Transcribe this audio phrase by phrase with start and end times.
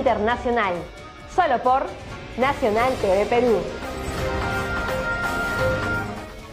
[0.00, 0.72] Internacional,
[1.36, 1.82] solo por
[2.38, 3.60] Nacional TV Perú.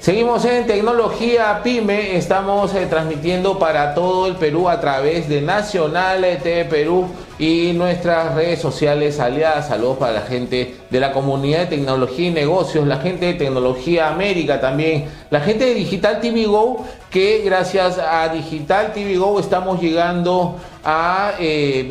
[0.08, 6.22] Seguimos en Tecnología Pyme, estamos eh, transmitiendo para todo el Perú a través de Nacional
[6.42, 9.68] TV Perú y nuestras redes sociales aliadas.
[9.68, 14.08] Saludos para la gente de la comunidad de tecnología y negocios, la gente de Tecnología
[14.08, 19.82] América también, la gente de Digital TV Go, que gracias a Digital TV Go estamos
[19.82, 20.56] llegando
[20.86, 21.86] a eh,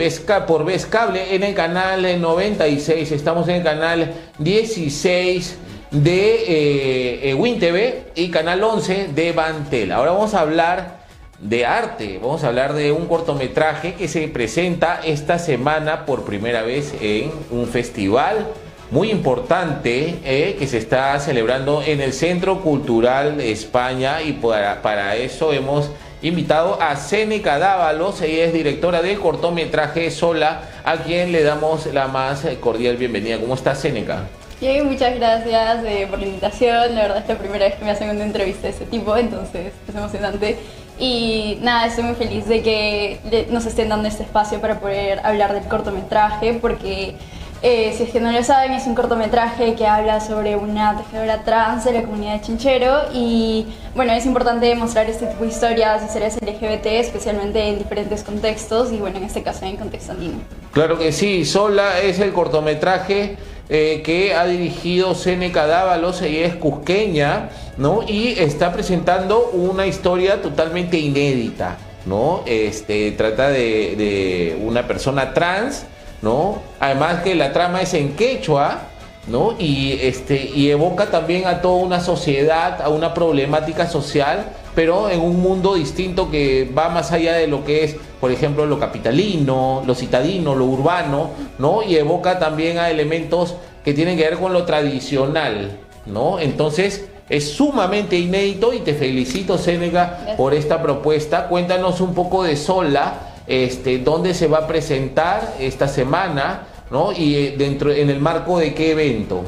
[0.46, 8.12] por Vez Cable en el canal 96, estamos en el canal 16 de eh, WinTV
[8.14, 9.92] y Canal 11 de Bantel.
[9.92, 11.06] Ahora vamos a hablar
[11.40, 16.62] de arte, vamos a hablar de un cortometraje que se presenta esta semana por primera
[16.62, 18.46] vez en un festival
[18.90, 24.80] muy importante eh, que se está celebrando en el Centro Cultural de España y para,
[24.80, 25.90] para eso hemos
[26.22, 32.08] invitado a Seneca Dávalos, ella es directora del cortometraje Sola, a quien le damos la
[32.08, 33.38] más cordial bienvenida.
[33.38, 34.24] ¿Cómo está Seneca?
[34.58, 36.94] Bien, muchas gracias eh, por la invitación.
[36.94, 39.72] La verdad es la primera vez que me hacen una entrevista de ese tipo, entonces
[39.86, 40.56] es emocionante.
[40.98, 45.52] Y nada, estoy muy feliz de que nos estén dando este espacio para poder hablar
[45.52, 47.16] del cortometraje, porque
[47.60, 51.42] eh, si es que no lo saben, es un cortometraje que habla sobre una tejedora
[51.42, 56.02] trans de la comunidad de Chinchero y bueno, es importante mostrar este tipo de historias
[56.02, 60.38] y series LGBT, especialmente en diferentes contextos y bueno, en este caso en contexto andino.
[60.72, 63.36] Claro que sí, Sola es el cortometraje
[63.68, 68.02] eh, que ha dirigido Seneca Dávalos, ella es cusqueña, ¿no?
[68.06, 72.42] Y está presentando una historia totalmente inédita, ¿no?
[72.46, 75.84] Este, trata de, de una persona trans,
[76.22, 76.62] ¿no?
[76.80, 78.82] Además que la trama es en quechua,
[79.26, 79.56] ¿no?
[79.58, 84.44] Y, este, y evoca también a toda una sociedad, a una problemática social
[84.76, 88.66] pero en un mundo distinto que va más allá de lo que es, por ejemplo,
[88.66, 91.82] lo capitalino, lo citadino, lo urbano, ¿no?
[91.82, 96.38] Y evoca también a elementos que tienen que ver con lo tradicional, ¿no?
[96.38, 101.48] Entonces, es sumamente inédito y te felicito, Sénega, por esta propuesta.
[101.48, 103.14] Cuéntanos un poco de Sola,
[103.46, 107.12] este, dónde se va a presentar esta semana, ¿no?
[107.12, 109.42] Y eh, dentro, en el marco de qué evento.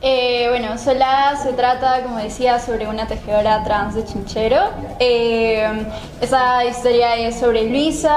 [0.00, 4.70] Eh, bueno, Sola se trata, como decía, sobre una tejedora trans de Chinchero.
[5.00, 5.68] Eh,
[6.20, 8.16] esa historia es sobre Luisa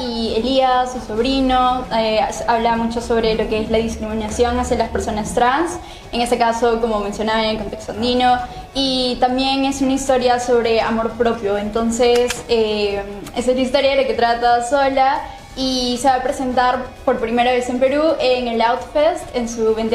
[0.00, 1.84] y Elías, su sobrino.
[1.96, 5.78] Eh, habla mucho sobre lo que es la discriminación hacia las personas trans,
[6.10, 8.36] en este caso, como mencionaba en el contexto andino.
[8.74, 11.58] Y también es una historia sobre amor propio.
[11.58, 13.02] Entonces, esa
[13.36, 15.20] es la historia de la que trata Sola
[15.60, 19.74] y se va a presentar por primera vez en Perú en el Outfest en su
[19.74, 19.94] 20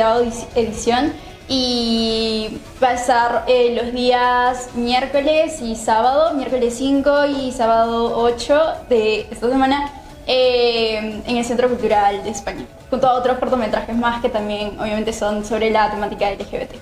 [0.53, 1.11] edición
[1.47, 8.63] y va a estar eh, los días miércoles y sábado, miércoles 5 y sábado 8
[8.89, 9.91] de esta semana
[10.27, 15.13] eh, en el Centro Cultural de España, junto a otros cortometrajes más que también obviamente
[15.13, 16.75] son sobre la temática LGBT.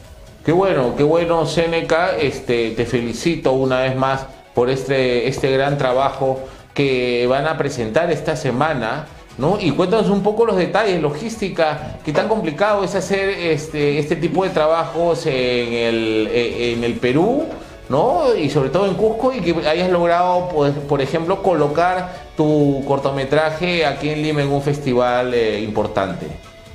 [0.45, 5.77] Qué bueno, qué bueno Seneca, este, te felicito una vez más por este, este gran
[5.77, 6.41] trabajo
[6.73, 9.07] que van a presentar esta semana.
[9.35, 9.57] ¿No?
[9.59, 14.43] Y cuéntanos un poco los detalles, logística, qué tan complicado es hacer este, este tipo
[14.43, 17.45] de trabajos en el, e, en el Perú,
[17.89, 18.35] ¿no?
[18.35, 23.87] Y sobre todo en Cusco y que hayas logrado, pues, por ejemplo, colocar tu cortometraje
[23.87, 26.27] aquí en Lima en un festival eh, importante.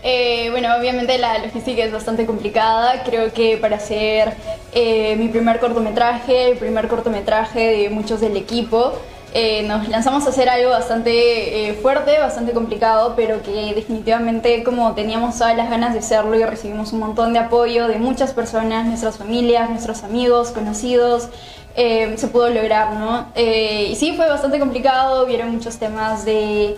[0.03, 3.03] Eh, bueno, obviamente la logística es bastante complicada.
[3.05, 4.35] Creo que para hacer
[4.73, 8.93] eh, mi primer cortometraje, el primer cortometraje de muchos del equipo,
[9.35, 14.95] eh, nos lanzamos a hacer algo bastante eh, fuerte, bastante complicado, pero que definitivamente como
[14.95, 18.87] teníamos todas las ganas de hacerlo y recibimos un montón de apoyo de muchas personas,
[18.87, 21.29] nuestras familias, nuestros amigos, conocidos,
[21.77, 23.29] eh, se pudo lograr, ¿no?
[23.37, 26.77] y sí, fue bastante complicado, vieron muchos temas de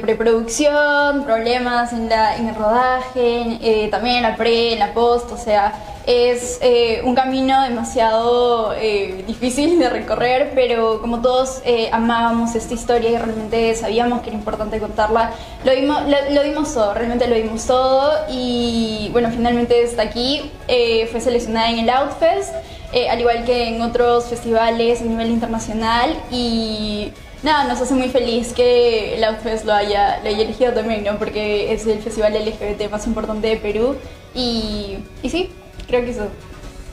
[0.00, 5.36] preproducción, problemas en, la, en el rodaje, también en la pre, en la post, o
[5.36, 12.54] sea es eh, un camino demasiado eh, difícil de recorrer, pero como todos eh, amábamos
[12.54, 15.32] esta historia y realmente sabíamos que era importante contarla,
[15.64, 20.50] lo dimos, lo, dimos todo, realmente lo dimos todo y bueno, finalmente está aquí,
[21.10, 22.54] fue seleccionada en el Outfest,
[23.10, 27.12] al igual que en otros festivales a nivel internacional y
[27.44, 31.18] nada, nos hace muy feliz que el Outfest lo haya, lo haya elegido también, ¿no?
[31.18, 33.96] porque es el festival LGBT más importante de Perú
[34.34, 35.50] y, y sí,
[35.86, 36.26] Creo que eso.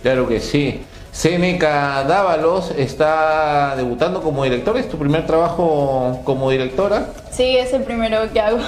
[0.01, 0.81] Claro que sí.
[1.11, 4.77] Seneca Dávalos está debutando como director.
[4.77, 7.07] ¿Es tu primer trabajo como directora?
[7.31, 8.59] Sí, es el primero que hago.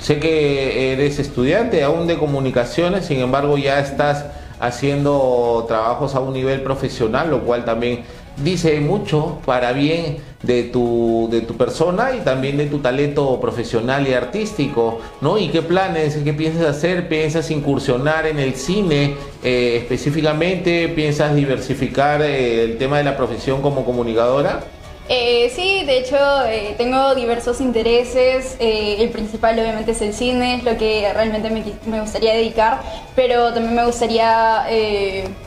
[0.00, 4.26] Sé que eres estudiante aún de comunicaciones, sin embargo ya estás
[4.60, 8.04] haciendo trabajos a un nivel profesional, lo cual también
[8.42, 14.06] dice mucho para bien de tu, de tu persona y también de tu talento profesional
[14.06, 15.38] y artístico, ¿no?
[15.38, 17.08] ¿Y qué planes, qué piensas hacer?
[17.08, 20.88] ¿Piensas incursionar en el cine eh, específicamente?
[20.88, 24.64] ¿Piensas diversificar eh, el tema de la profesión como comunicadora?
[25.08, 26.16] Eh, sí, de hecho
[26.46, 28.56] eh, tengo diversos intereses.
[28.58, 32.80] Eh, el principal obviamente es el cine, es lo que realmente me, me gustaría dedicar,
[33.14, 34.64] pero también me gustaría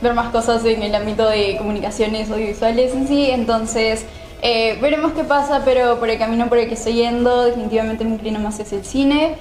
[0.02, 3.30] ver más cosas en el ámbito de comunicaciones audiovisuales en sí.
[3.32, 4.06] Entonces
[4.42, 8.40] veremos qué pasa, pero por el camino por el que estoy yendo definitivamente me inclino
[8.40, 9.36] más hacia el cine.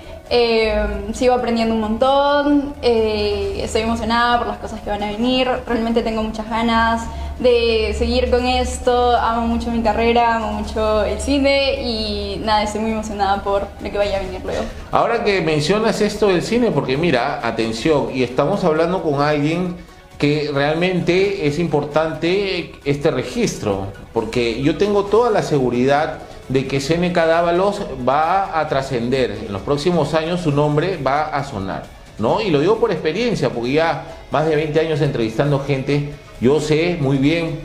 [1.15, 6.23] Sigo aprendiendo un montón, estoy emocionada por las cosas que van a venir, realmente tengo
[6.23, 7.03] muchas ganas
[7.39, 9.17] de seguir con esto.
[9.17, 13.91] Amo mucho mi carrera, amo mucho el cine y nada, estoy muy emocionada por lo
[13.91, 14.63] que vaya a venir luego.
[14.91, 19.77] Ahora que mencionas esto del cine, porque mira, atención, y estamos hablando con alguien
[20.19, 27.27] que realmente es importante este registro, porque yo tengo toda la seguridad de que Seneca
[27.27, 29.31] Dávalos va a trascender.
[29.47, 31.85] En los próximos años su nombre va a sonar,
[32.19, 32.41] ¿no?
[32.41, 36.11] Y lo digo por experiencia, porque ya más de 20 años entrevistando gente
[36.41, 37.59] yo sé muy bien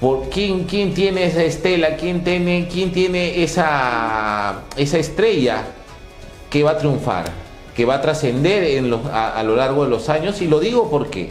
[0.00, 5.64] por quién, quién tiene esa estela, quién tiene, quién tiene esa, esa estrella
[6.50, 7.26] que va a triunfar,
[7.76, 8.82] que va a trascender
[9.12, 10.40] a, lo largo de los años.
[10.40, 11.30] Y lo digo porque,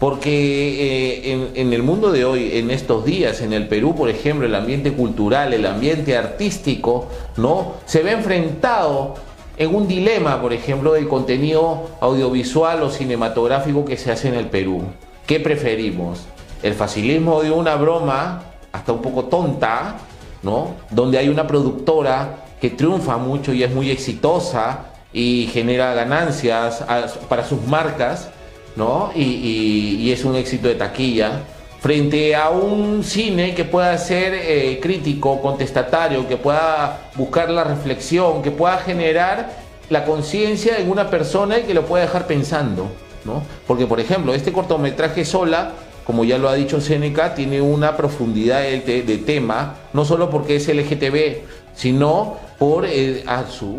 [0.00, 4.08] porque eh, en, en, el mundo de hoy, en estos días, en el Perú, por
[4.08, 7.06] ejemplo, el ambiente cultural, el ambiente artístico,
[7.36, 7.74] ¿no?
[7.84, 9.14] Se ve enfrentado
[9.58, 14.46] en un dilema, por ejemplo, del contenido audiovisual o cinematográfico que se hace en el
[14.46, 14.84] Perú.
[15.26, 16.24] ¿Qué preferimos?
[16.62, 18.42] El facilismo de una broma,
[18.72, 19.98] hasta un poco tonta,
[20.42, 20.76] ¿no?
[20.88, 26.82] Donde hay una productora que triunfa mucho y es muy exitosa y genera ganancias
[27.28, 28.30] para sus marcas,
[28.76, 29.10] ¿no?
[29.14, 31.42] Y, es un éxito de taquilla.
[31.80, 38.42] Frente a un cine que pueda ser eh, crítico, contestatario, que pueda buscar la reflexión,
[38.42, 39.50] que pueda generar
[39.88, 42.88] la conciencia en una persona y que lo pueda dejar pensando.
[43.66, 45.72] Porque, por ejemplo, este cortometraje sola,
[46.04, 50.68] como ya lo ha dicho Seneca, tiene una profundidad de, tema, no solo porque es
[50.68, 51.44] LGTB,
[51.74, 53.24] sino por eh,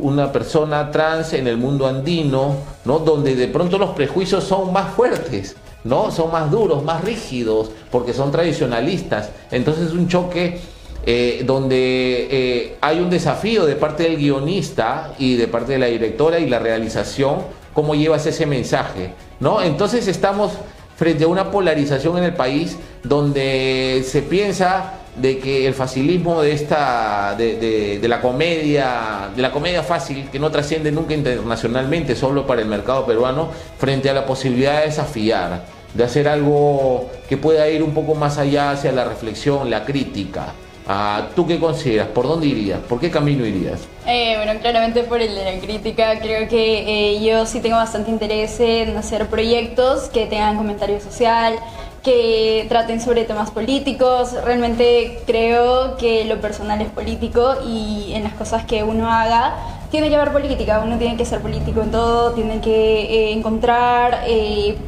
[0.02, 2.98] una persona trans en el mundo andino, ¿no?
[2.98, 5.56] Donde de pronto los prejuicios son más fuertes.
[5.84, 6.12] ¿no?
[6.12, 9.30] Son más duros, más rígidos, porque son tradicionalistas.
[9.52, 10.60] Entonces es un choque
[11.06, 15.88] eh, donde eh, hay un desafío de parte del guionista y de parte de la
[15.88, 17.38] directora y la realización,
[17.74, 19.14] cómo llevas ese mensaje.
[19.40, 19.62] ¿no?
[19.62, 20.54] Entonces estamos
[20.96, 26.54] frente a una polarización en el país donde se piensa de que el facilismo de
[26.54, 32.62] esta de, la comedia de la comedia fácil que no trasciende nunca internacionalmente solo para
[32.62, 35.64] el mercado peruano frente a la posibilidad de desafiar
[35.94, 40.54] de hacer algo que pueda ir un poco más allá hacia la reflexión la crítica
[40.88, 42.08] Ah, ¿Tú qué consideras?
[42.08, 42.80] ¿Por dónde irías?
[42.80, 43.88] ¿Por qué camino irías?
[44.06, 46.20] Eh, bueno, claramente por el de la crítica.
[46.20, 51.56] Creo que eh, yo sí tengo bastante interés en hacer proyectos que tengan comentario social,
[52.04, 54.34] que traten sobre temas políticos.
[54.44, 59.56] Realmente creo que lo personal es político y en las cosas que uno haga
[59.92, 64.24] tiene que haber política, uno tiene que ser político en todo, tiene que eh, encontrar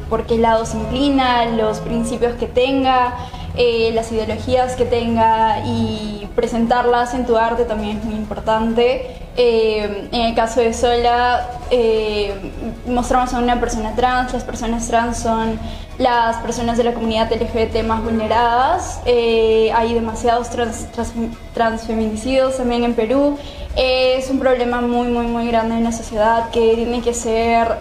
[0.08, 3.14] por qué lado se inclina, los principios que tenga.
[3.56, 9.16] Eh, las ideologías que tenga y presentarlas en tu arte también es muy importante.
[9.36, 12.34] Eh, en el caso de Sola, eh,
[12.88, 15.60] mostramos a una persona trans, las personas trans son
[15.98, 20.88] las personas de la comunidad LGBT más vulneradas, hay demasiados trans,
[21.52, 23.38] transfeminicidios también en Perú,
[23.76, 27.78] es un problema muy, muy, muy grande en la sociedad que tiene que ser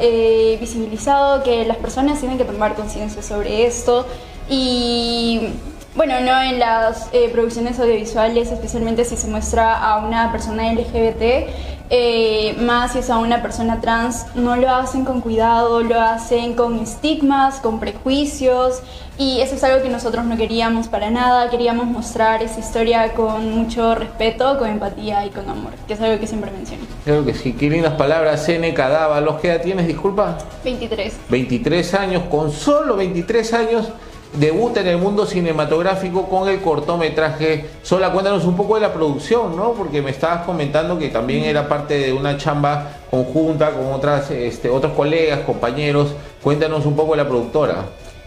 [0.59, 4.05] visibilizado, que las personas tienen que tomar conciencia sobre esto.
[4.49, 5.53] Y
[5.95, 11.72] bueno, no en las eh, producciones audiovisuales, especialmente si se muestra a una persona LGBT,
[11.89, 16.53] eh, más si es a una persona trans, no lo hacen con cuidado, lo hacen
[16.53, 18.81] con estigmas, con prejuicios,
[19.17, 23.51] y eso es algo que nosotros no queríamos para nada, queríamos mostrar esa historia con
[23.51, 26.83] mucho respeto, con empatía y con amor, que es algo que siempre menciono.
[27.05, 30.37] Creo que sí, qué lindas palabras, Seneca Dávalos, ¿qué edad tienes, disculpa?
[30.63, 31.13] 23.
[31.29, 33.89] 23 años, con solo 23 años
[34.33, 38.11] debuta en el mundo cinematográfico con el cortometraje Sola.
[38.11, 39.73] Cuéntanos un poco de la producción, ¿no?
[39.73, 44.69] Porque me estabas comentando que también era parte de una chamba conjunta con otras, este,
[44.69, 46.13] otros colegas, compañeros.
[46.41, 47.85] Cuéntanos un poco de la productora.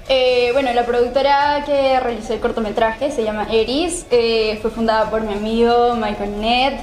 [0.09, 5.23] Eh, bueno, la productora que realizó el cortometraje se llama Eris, eh, fue fundada por
[5.23, 6.75] mi amigo Michael Ned.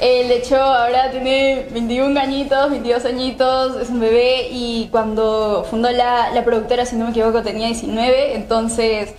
[0.00, 5.90] Él, de hecho, ahora tiene 21 añitos, 22 añitos, es un bebé y cuando fundó
[5.90, 9.14] la, la productora, si no me equivoco, tenía 19, entonces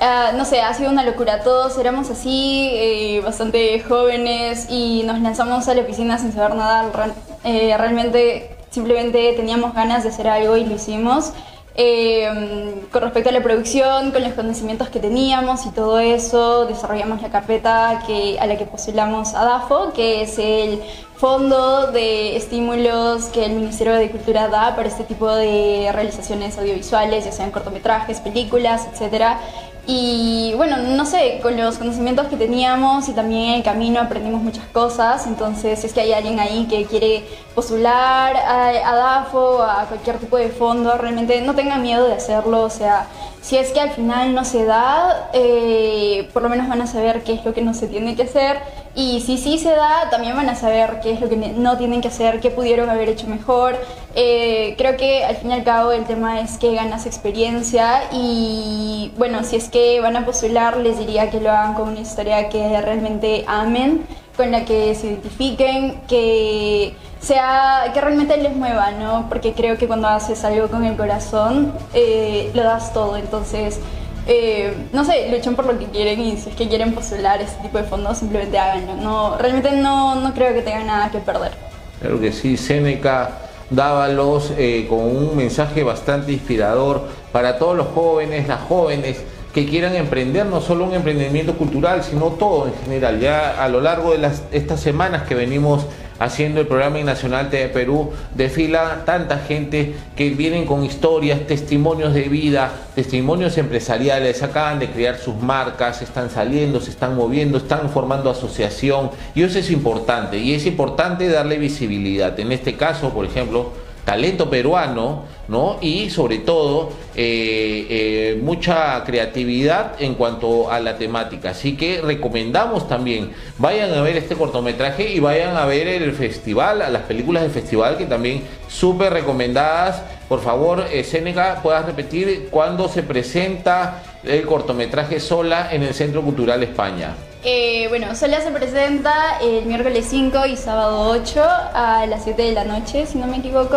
[0.00, 1.42] Ah, no sé, ha sido una locura.
[1.42, 7.14] Todos éramos así, eh, bastante jóvenes y nos lanzamos a la piscina sin saber nadar.
[7.44, 11.32] Eh, realmente simplemente teníamos ganas de hacer algo y lo hicimos.
[11.76, 17.20] Eh, con respecto a la producción, con los conocimientos que teníamos y todo eso, desarrollamos
[17.20, 20.80] la carpeta a la que postulamos a DAFO, que es el
[21.16, 27.24] fondo de estímulos que el Ministerio de Cultura da para este tipo de realizaciones audiovisuales,
[27.24, 29.40] ya sean cortometrajes, películas, etcétera.
[29.86, 34.40] Y bueno, no sé, con los conocimientos que teníamos y también en el camino aprendimos
[34.40, 39.62] muchas cosas, entonces si es que hay alguien ahí que quiere postular a, a DAFO,
[39.62, 43.08] a cualquier tipo de fondo, realmente no tengan miedo de hacerlo, o sea,
[43.44, 47.22] si es que al final no se da, eh, por lo menos van a saber
[47.24, 48.56] qué es lo que no se tiene que hacer
[48.94, 52.00] y si sí se da, también van a saber qué es lo que no tienen
[52.00, 53.76] que hacer, qué pudieron haber hecho mejor.
[54.14, 59.12] Eh, creo que al fin y al cabo el tema es que ganas experiencia y
[59.18, 62.48] bueno, si es que van a postular, les diría que lo hagan con una historia
[62.48, 64.06] que realmente amen,
[64.38, 69.26] con la que se identifiquen, que sea que realmente les mueva, ¿no?
[69.28, 73.80] Porque creo que cuando haces algo con el corazón, eh, lo das todo, entonces
[74.26, 77.56] eh, no sé, luchen por lo que quieren y si es que quieren postular ese
[77.56, 78.96] tipo de fondos, simplemente háganlo.
[78.96, 81.52] No, realmente no, no creo que tengan nada que perder.
[82.00, 83.30] Claro que sí, Seneca
[83.70, 87.02] Dávalos eh, con un mensaje bastante inspirador
[87.32, 92.26] para todos los jóvenes, las jóvenes que quieran emprender no solo un emprendimiento cultural, sino
[92.32, 93.20] todo en general.
[93.20, 95.86] Ya a lo largo de las, estas semanas que venimos
[96.24, 102.22] haciendo el programa Nacional de Perú, desfila tanta gente que vienen con historias, testimonios de
[102.22, 108.30] vida, testimonios empresariales, acaban de crear sus marcas, están saliendo, se están moviendo, están formando
[108.30, 112.38] asociación y eso es importante y es importante darle visibilidad.
[112.40, 113.72] En este caso, por ejemplo,
[114.04, 115.78] talento peruano, ¿no?
[115.80, 121.50] Y sobre todo eh, eh, mucha creatividad en cuanto a la temática.
[121.50, 126.82] Así que recomendamos también, vayan a ver este cortometraje y vayan a ver el festival,
[126.82, 130.02] a las películas del festival que también súper recomendadas.
[130.28, 136.22] Por favor, eh, Seneca, puedas repetir cuándo se presenta el cortometraje Sola en el Centro
[136.22, 137.14] Cultural España.
[137.46, 141.42] Eh, bueno, Sola se presenta el miércoles 5 y sábado 8
[141.74, 143.76] a las 7 de la noche, si no me equivoco.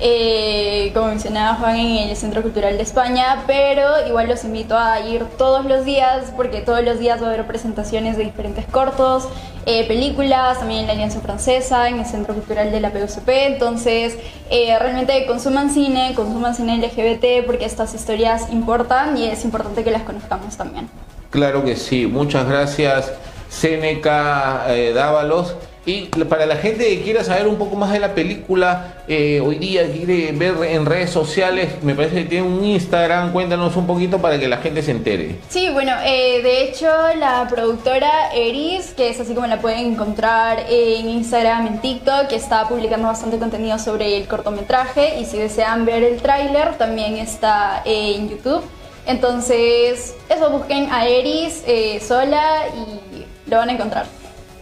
[0.00, 4.98] Eh, como mencionaba Juan, en el Centro Cultural de España, pero igual los invito a
[4.98, 9.28] ir todos los días, porque todos los días va a haber presentaciones de diferentes cortos,
[9.66, 14.18] eh, películas, también en la Alianza Francesa, en el Centro Cultural de la PUCP, entonces
[14.50, 20.02] realmente consuman cine, consuman cine LGBT, porque estas historias importan y es importante que las
[20.02, 20.90] conozcamos también.
[21.34, 23.10] Claro que sí, muchas gracias
[23.48, 25.56] Seneca eh, Dávalos.
[25.84, 29.56] Y para la gente que quiera saber un poco más de la película, eh, hoy
[29.56, 34.18] día quiere ver en redes sociales, me parece que tiene un Instagram, cuéntanos un poquito
[34.18, 35.40] para que la gente se entere.
[35.48, 36.86] Sí, bueno, eh, de hecho
[37.18, 42.36] la productora Eris, que es así como la pueden encontrar en Instagram, en TikTok, que
[42.36, 47.82] está publicando bastante contenido sobre el cortometraje y si desean ver el tráiler también está
[47.84, 48.62] en YouTube.
[49.06, 54.06] Entonces, eso, busquen a Eris eh, sola y lo van a encontrar.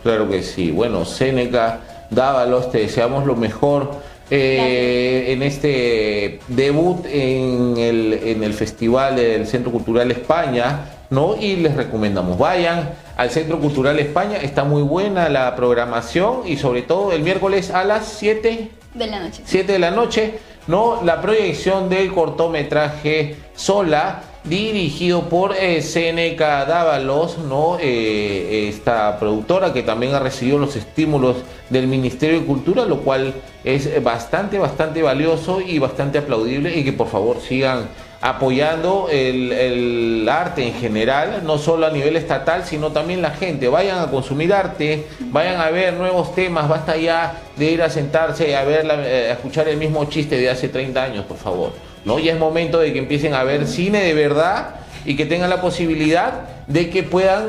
[0.03, 0.71] Claro que sí.
[0.71, 1.81] Bueno, Seneca,
[2.11, 3.91] Dávalos, te deseamos lo mejor
[4.31, 11.37] eh, en este debut en el, en el Festival del Centro Cultural España, ¿no?
[11.37, 16.83] Y les recomendamos, vayan al Centro Cultural España, está muy buena la programación y sobre
[16.83, 19.43] todo el miércoles a las 7 de la noche.
[19.45, 21.03] 7 de la noche, ¿no?
[21.05, 27.79] La proyección del cortometraje Sola dirigido por eh, Seneca Dávalos, ¿no?
[27.81, 31.37] Eh, esta productora que también ha recibido los estímulos
[31.71, 33.35] del Ministerio de Cultura, lo cual
[33.65, 37.89] es bastante, bastante valioso y bastante aplaudible y que por favor sigan
[38.23, 43.69] apoyando el, el, arte en general, no solo a nivel estatal, sino también la gente.
[43.69, 48.57] Vayan a consumir arte, vayan a ver nuevos temas, basta ya de ir a sentarse
[48.57, 51.92] a, ver eh, a escuchar el mismo chiste de hace 30 años, por favor.
[52.05, 52.19] ¿No?
[52.19, 55.61] Ya es momento de que empiecen a ver cine de verdad y que tengan la
[55.61, 57.47] posibilidad de que puedan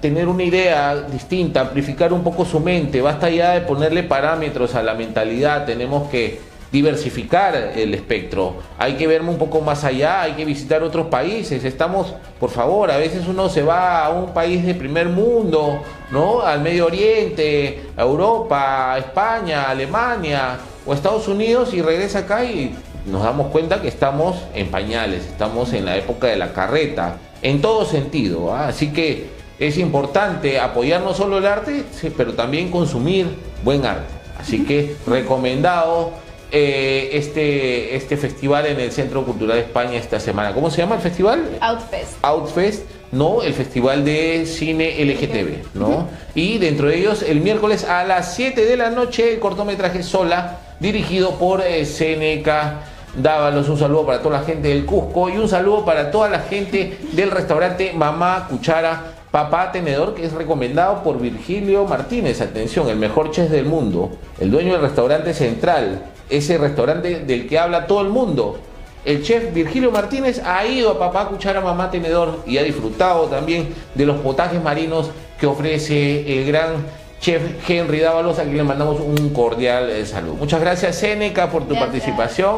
[0.00, 3.00] tener una idea distinta, amplificar un poco su mente.
[3.00, 6.40] Basta ya de ponerle parámetros a la mentalidad, tenemos que
[6.72, 8.56] diversificar el espectro.
[8.78, 11.64] Hay que verme un poco más allá, hay que visitar otros países.
[11.64, 16.42] Estamos, por favor, a veces uno se va a un país de primer mundo, ¿no?
[16.42, 22.74] Al Medio Oriente, a Europa, a España, Alemania o Estados Unidos y regresa acá y
[23.06, 27.60] nos damos cuenta que estamos en pañales, estamos en la época de la carreta, en
[27.60, 28.54] todo sentido.
[28.54, 28.68] ¿ah?
[28.68, 31.84] Así que es importante apoyar no solo el arte,
[32.16, 33.28] pero también consumir
[33.62, 34.12] buen arte.
[34.38, 36.12] Así que recomendado
[36.52, 40.54] eh, este, este festival en el Centro Cultural de España esta semana.
[40.54, 41.58] ¿Cómo se llama el festival?
[41.60, 42.12] Outfest.
[42.22, 43.42] Outfest, ¿no?
[43.42, 46.08] El Festival de Cine LGTB, ¿no?
[46.34, 50.58] Y dentro de ellos, el miércoles a las 7 de la noche, el cortometraje Sola,
[50.80, 52.80] dirigido por eh, Seneca
[53.16, 53.68] Dávalos.
[53.68, 56.98] Un saludo para toda la gente del Cusco y un saludo para toda la gente
[57.12, 62.40] del restaurante Mamá Cuchara Papá Tenedor, que es recomendado por Virgilio Martínez.
[62.40, 67.58] Atención, el mejor chef del mundo, el dueño del restaurante Central, ese restaurante del que
[67.58, 68.58] habla todo el mundo.
[69.04, 73.72] El chef Virgilio Martínez ha ido a Papá Cuchara Mamá Tenedor y ha disfrutado también
[73.94, 76.84] de los potajes marinos que ofrece el gran
[77.20, 80.34] chef Henry Dávalos, a quien le mandamos un cordial eh, saludo.
[80.34, 81.90] Muchas gracias, Seneca, por tu Gracias.
[81.90, 82.56] participación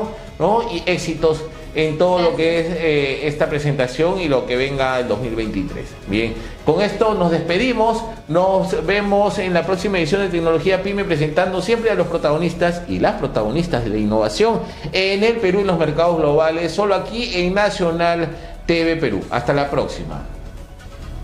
[0.72, 1.44] y éxitos
[1.74, 5.86] en todo lo que es eh, esta presentación y lo que venga el 2023.
[6.08, 6.34] Bien,
[6.66, 11.90] con esto nos despedimos, nos vemos en la próxima edición de Tecnología Pyme presentando siempre
[11.90, 14.60] a los protagonistas y las protagonistas de la innovación
[14.92, 18.28] en el Perú y los mercados globales, solo aquí en Nacional
[18.66, 19.20] TV Perú.
[19.30, 20.22] Hasta la próxima.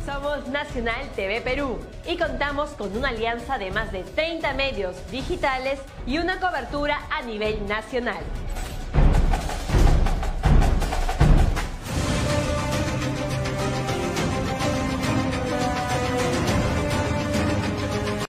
[0.07, 5.81] Somos Nacional TV Perú y contamos con una alianza de más de 30 medios digitales
[6.07, 8.23] y una cobertura a nivel nacional.